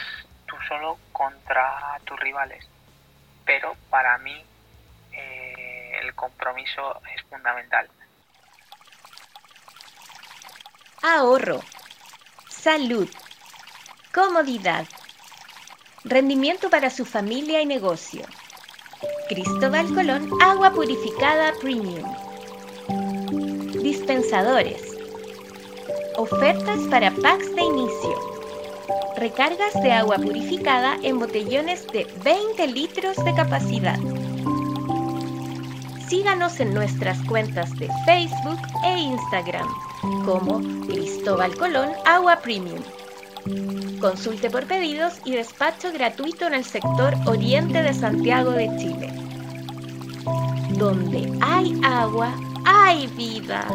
[0.47, 2.67] tú solo contra tus rivales.
[3.45, 4.43] Pero para mí
[5.13, 7.87] el compromiso es fundamental.
[11.03, 11.61] Ahorro,
[12.49, 13.09] salud,
[14.17, 14.87] comodidad,
[16.03, 18.21] rendimiento para su familia y negocio
[19.29, 22.03] Cristóbal Colón Agua Purificada Premium.
[23.83, 24.97] Dispensadores.
[26.15, 28.15] Ofertas para packs de inicio.
[29.17, 33.99] Recargas de agua purificada en botellones de 20 litros de capacidad.
[36.09, 39.67] Síganos en nuestras cuentas de Facebook e Instagram
[40.25, 42.81] como Cristóbal Colón Agua Premium.
[43.99, 49.11] Consulte por pedidos y despacho gratuito en el sector oriente de Santiago de Chile.
[50.77, 52.33] Donde hay agua,
[52.65, 53.67] hay vida.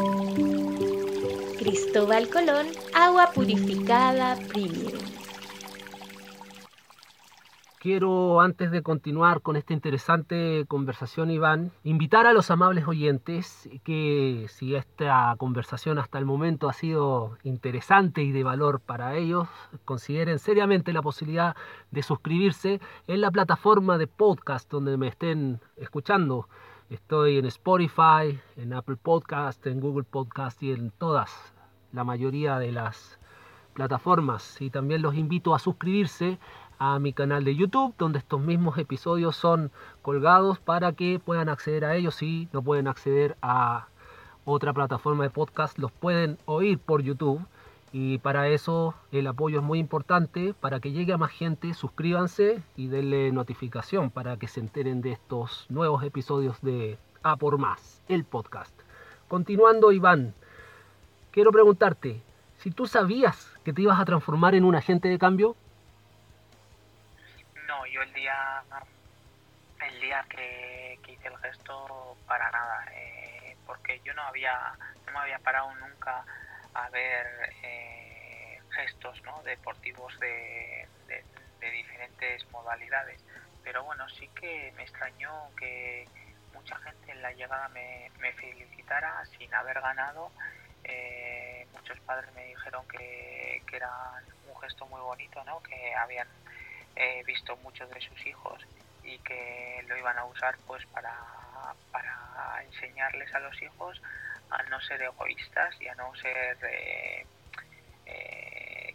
[1.59, 5.12] Cristóbal Colón, agua purificada premium.
[7.83, 14.47] Quiero, antes de continuar con esta interesante conversación, Iván, invitar a los amables oyentes que
[14.49, 19.49] si esta conversación hasta el momento ha sido interesante y de valor para ellos,
[19.85, 21.57] consideren seriamente la posibilidad
[21.91, 26.49] de suscribirse en la plataforma de podcast donde me estén escuchando.
[26.89, 31.53] Estoy en Spotify, en Apple Podcast, en Google Podcast y en todas,
[31.91, 33.19] la mayoría de las
[33.73, 34.61] plataformas.
[34.61, 36.39] Y también los invito a suscribirse
[36.79, 39.71] a mi canal de YouTube, donde estos mismos episodios son
[40.03, 42.15] colgados para que puedan acceder a ellos.
[42.15, 43.89] Si no pueden acceder a
[44.45, 47.45] otra plataforma de podcast, los pueden oír por YouTube.
[47.93, 52.63] Y para eso el apoyo es muy importante, para que llegue a más gente, suscríbanse
[52.77, 58.01] y denle notificación para que se enteren de estos nuevos episodios de A por Más,
[58.09, 58.73] el podcast.
[59.29, 60.35] Continuando, Iván,
[61.33, 62.23] quiero preguntarte,
[62.59, 65.57] si tú sabías que te ibas a transformar en un agente de cambio,
[67.91, 68.63] yo el día
[69.87, 74.73] el día que, hice el gesto para nada eh, porque yo no había
[75.07, 76.25] no me había parado nunca
[76.75, 77.27] a ver
[77.63, 79.43] eh, gestos ¿no?
[79.43, 83.21] deportivos de, de, diferentes modalidades
[83.63, 86.07] pero bueno sí que me extrañó que
[86.53, 90.31] mucha gente en la llegada me, me felicitara sin haber ganado
[90.85, 93.91] eh, muchos padres me dijeron que, que era
[94.53, 95.63] un gesto muy bonito ¿no?
[95.63, 96.29] que habían
[96.97, 98.65] he visto muchos de sus hijos
[99.03, 101.17] y que lo iban a usar pues para,
[101.91, 104.01] para enseñarles a los hijos
[104.51, 107.27] a no ser egoístas y a no ser eh,
[108.07, 108.95] eh,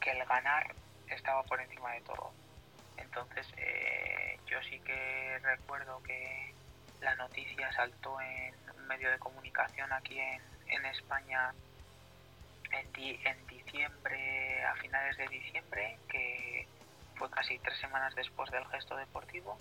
[0.00, 0.74] que el ganar
[1.08, 2.32] estaba por encima de todo.
[2.96, 6.54] Entonces eh, yo sí que recuerdo que
[7.00, 11.54] la noticia saltó en un medio de comunicación aquí en, en España
[12.72, 16.68] en, diciembre, a finales de diciembre, que
[17.16, 19.58] fue casi tres semanas después del gesto deportivo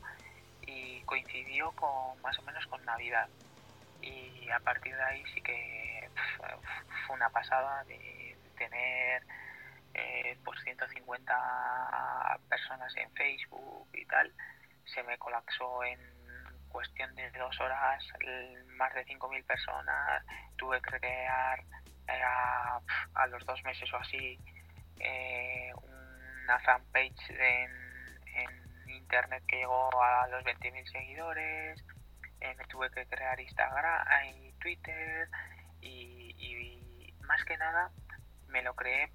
[0.62, 3.30] y coincidió con más o menos con Navidad.
[4.02, 6.10] Y a partir de ahí sí que
[7.08, 9.24] fue una pasada de tener
[9.94, 14.32] eh, pues 150 personas en Facebook y tal.
[14.94, 16.00] Se me colapsó en
[16.70, 18.04] cuestión de dos horas
[18.78, 20.24] más de 5.000 personas,
[20.58, 21.64] tuve que crear
[22.12, 24.40] eh, a, los dos meses o así
[25.00, 25.72] eh,
[26.44, 27.72] una fanpage en,
[28.36, 31.84] en, internet que llegó a los 20.000 seguidores,
[32.42, 34.06] eh, me tuve que crear Instagram
[34.36, 35.30] y Twitter
[35.82, 37.92] y, más que nada
[38.48, 39.10] me lo creé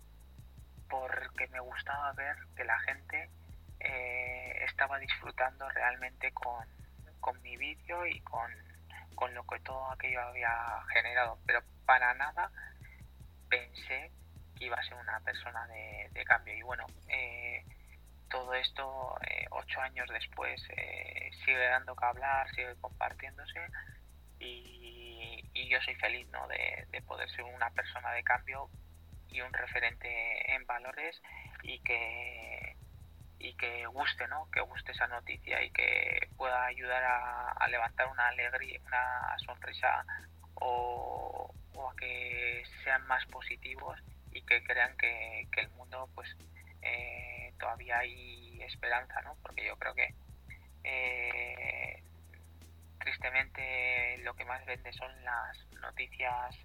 [0.89, 3.29] porque me gustaba ver que la gente
[3.81, 6.65] eh, estaba disfrutando realmente con,
[7.43, 8.51] mi vídeo y con,
[9.35, 10.55] lo que todo aquello había
[10.93, 11.39] generado.
[11.45, 12.51] Pero para nada
[13.49, 14.11] pensé
[14.57, 16.55] que iba a ser una persona de, cambio.
[16.55, 17.65] Y bueno, eh,
[18.29, 20.61] todo esto, eh, ocho años después,
[21.45, 23.61] sigue dando que hablar, sigue compartiéndose.
[24.39, 26.47] Y, yo soy feliz ¿no?
[26.47, 28.71] de, de poder ser una persona de cambio
[29.29, 31.21] y un referente en valores
[31.65, 32.77] y que
[33.39, 34.49] y que guste, ¿no?
[34.51, 40.05] Que guste esa noticia y que pueda ayudar a, levantar una alegría, una sonrisa
[40.55, 41.53] o,
[41.85, 43.99] a que sean más positivos
[44.33, 46.29] y que crean que, el mundo, pues,
[46.83, 49.37] eh, todavía hay esperanza, ¿no?
[49.43, 50.15] Porque yo creo que
[50.85, 52.03] eh,
[53.01, 56.57] tristemente lo que más vende son las noticias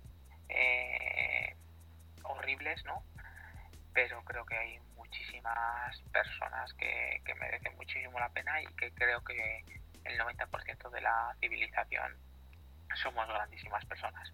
[0.50, 1.56] eh,
[2.24, 3.04] horribles, ¿no?
[3.94, 9.64] Pero creo que hay muchísimas personas que, merecen muchísimo la pena y que creo que
[10.04, 12.16] el 90% de la civilización
[13.02, 14.32] somos grandísimas personas.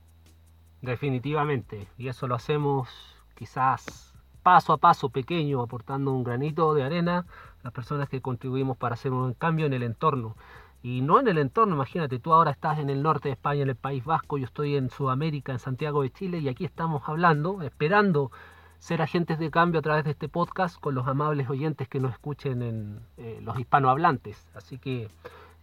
[0.88, 2.88] Definitivamente, y eso lo hacemos
[3.36, 7.26] quizás paso a paso pequeño, aportando un granito de arena
[7.62, 10.38] las personas que contribuimos para hacer un cambio en el entorno.
[10.82, 13.70] Y no en el entorno, imagínate, tú ahora estás en el norte de España, en
[13.70, 17.62] el País Vasco, yo estoy en Sudamérica, en Santiago de Chile, y aquí estamos hablando,
[17.64, 18.32] esperando
[18.80, 22.14] ser agentes de cambio a través de este podcast con los amables oyentes que nos
[22.14, 24.48] escuchen en eh, los hispanohablantes.
[24.56, 25.10] Así que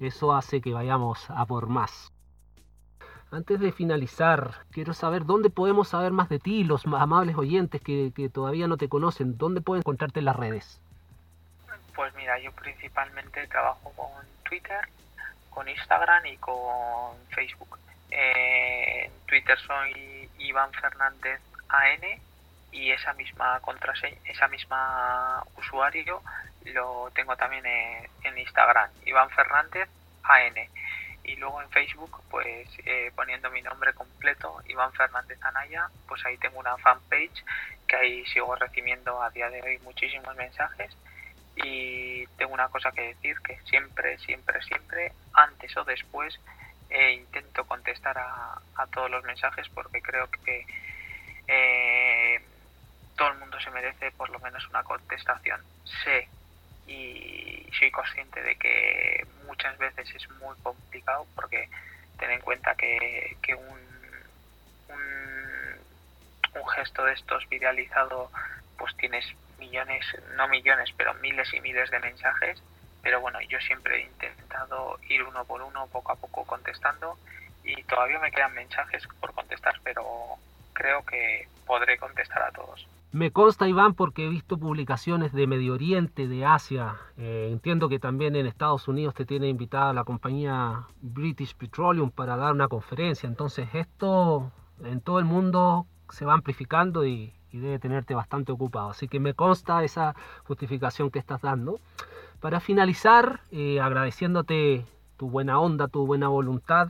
[0.01, 2.14] eso hace que vayamos a por más.
[3.31, 8.31] Antes de finalizar, quiero saber dónde podemos saber más de ti, los amables oyentes que,
[8.33, 10.81] todavía no te conocen, dónde pueden encontrarte en las redes.
[11.95, 14.81] Pues mira, yo principalmente trabajo con Twitter,
[15.51, 17.79] con Instagram y con Facebook.
[18.11, 22.21] en Twitter soy Iván Fernández AN
[22.71, 26.23] y esa misma contraseña, esa misma usuario
[26.65, 29.89] lo tengo también en, Instagram, Iván Fernández
[30.23, 30.55] AN.
[31.25, 36.37] Y luego en Facebook, pues eh, poniendo mi nombre completo, Iván Fernández Anaya, pues ahí
[36.39, 37.45] tengo una fanpage
[37.89, 40.95] que ahí sigo recibiendo a día de hoy muchísimos mensajes.
[41.57, 46.39] Y tengo una cosa que decir, que siempre, siempre, siempre, antes o después,
[46.91, 48.61] eh, intento contestar a,
[48.93, 50.67] todos los mensajes porque creo que
[51.49, 52.41] eh,
[53.17, 55.61] todo el mundo se merece por lo menos una contestación.
[56.05, 56.29] Sé
[56.87, 61.69] y soy consciente de que muchas veces es muy complicado porque
[62.19, 63.79] ten en cuenta que, un,
[66.55, 68.31] un, gesto de estos viralizado
[68.79, 69.25] pues tienes
[69.59, 70.05] millones,
[70.37, 72.63] no millones, pero miles y miles de mensajes.
[73.03, 77.19] Pero bueno, yo siempre he intentado ir uno por uno, poco a poco contestando
[77.63, 80.37] y todavía me quedan mensajes por contestar, pero
[80.73, 82.87] creo que podré contestar a todos.
[83.15, 86.97] Me consta, Iván, porque he visto publicaciones de Medio Oriente, de Asia.
[87.17, 92.37] Eh, entiendo que también en Estados Unidos te tiene invitada la compañía British Petroleum para
[92.37, 93.29] dar una conferencia.
[93.29, 94.51] Entonces esto
[94.83, 98.91] en todo el mundo se va amplificando y, debe tenerte bastante ocupado.
[98.91, 101.79] Así que me consta esa justificación que estás dando.
[102.41, 104.87] Para finalizar, eh, agradeciéndote
[105.19, 106.89] tu buena onda, tu buena voluntad,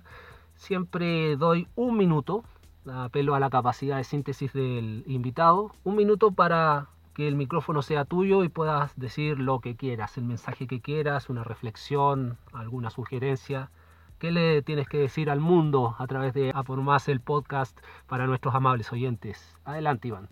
[0.54, 2.44] siempre doy un minuto
[2.92, 5.72] apelo a la capacidad de síntesis del invitado.
[5.84, 10.24] Un minuto para que el micrófono sea tuyo y puedas decir lo que quieras, el
[10.24, 13.70] mensaje que quieras, una reflexión, alguna sugerencia.
[14.18, 17.78] ¿Qué le tienes que decir al mundo a través de A por Más el podcast
[18.08, 19.56] para nuestros amables oyentes?
[19.64, 20.28] Adelante, Iván.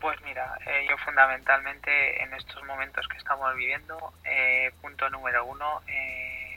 [0.00, 5.80] Pues mira, eh, yo fundamentalmente en estos momentos que estamos viviendo, eh, punto número uno,
[5.88, 6.53] eh,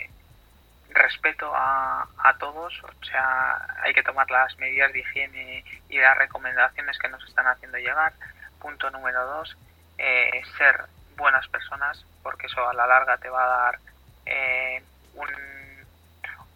[0.98, 6.18] respeto a, a, todos, o sea, hay que tomar las medidas de higiene y las
[6.18, 8.14] recomendaciones que nos están haciendo llegar.
[8.60, 9.58] Punto número dos,
[9.98, 10.86] eh, ser
[11.16, 13.80] buenas personas, porque eso a la larga te va a dar
[14.26, 14.84] eh,
[15.14, 15.30] un,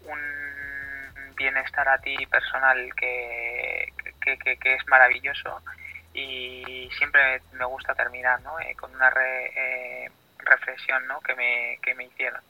[0.06, 0.42] un,
[1.36, 5.64] bienestar a ti personal que, que, que, es maravilloso
[6.14, 8.60] y siempre me gusta terminar ¿no?
[8.60, 11.20] Eh, con una re, reflexión ¿no?
[11.22, 12.42] que, me, que me hicieron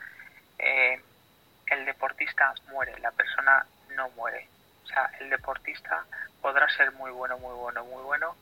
[1.71, 3.65] el deportista muere, la persona
[3.95, 4.47] no muere.
[4.83, 6.05] O sea, el deportista
[6.41, 8.35] podrá ser muy bueno, muy bueno, muy bueno,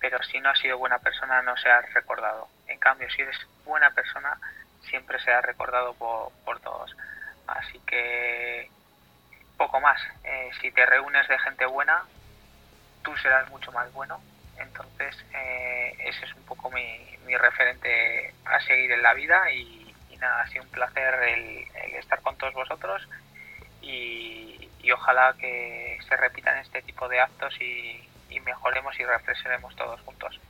[0.00, 2.48] pero si no ha sido buena persona no se ha recordado.
[2.66, 4.38] En cambio, si eres buena persona,
[4.88, 6.96] siempre se ha recordado por, todos.
[7.46, 8.70] Así que
[9.56, 10.00] poco más.
[10.24, 12.04] Eh, si te reúnes de gente buena,
[13.02, 14.20] tú serás mucho más bueno.
[14.58, 17.06] Entonces, eh, ese es un poco mi,
[17.36, 19.77] referente a seguir en la vida y,
[20.20, 23.08] nada, ha sido un placer el, estar con todos vosotros
[23.82, 28.00] y, ojalá que se repitan este tipo de actos y,
[28.46, 30.40] mejoremos y reflexionemos todos juntos.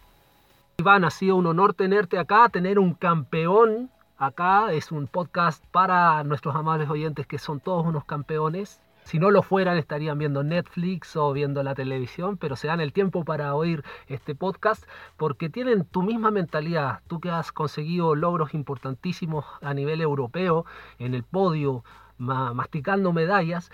[0.79, 4.71] Iván, ha sido un honor tenerte acá, tener un campeón acá.
[4.73, 8.81] Es un podcast para nuestros amables oyentes que son todos unos campeones.
[9.09, 12.93] Si no lo fueran, estarían viendo Netflix o viendo la televisión, pero se dan el
[12.93, 14.85] tiempo para oír este podcast
[15.17, 17.01] porque tienen tu misma mentalidad.
[17.07, 20.67] Tú que has conseguido logros importantísimos a nivel europeo
[20.99, 21.85] en el podio,
[22.19, 23.71] masticando medallas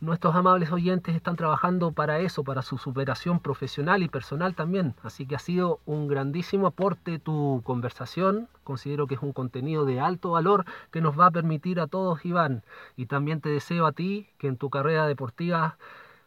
[0.00, 4.94] Nuestros amables oyentes están trabajando para eso, para su superación profesional y personal también.
[5.02, 8.48] Así que ha sido un grandísimo aporte tu conversación.
[8.64, 12.24] Considero que es un contenido de alto valor que nos va a permitir a todos,
[12.24, 12.62] Iván.
[12.96, 15.76] Y también te deseo a ti que en tu carrera deportiva,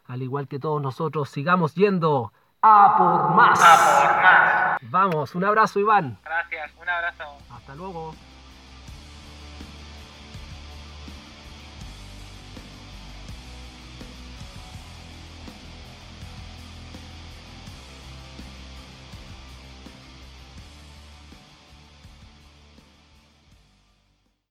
[0.06, 3.60] al igual que todos nosotros, sigamos yendo a por más.
[3.60, 4.78] A por más.
[4.92, 6.20] Vamos, un abrazo, Iván.
[6.24, 7.24] Gracias, un abrazo.
[7.50, 8.14] Hasta luego.